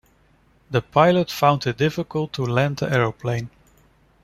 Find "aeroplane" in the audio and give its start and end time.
2.91-3.51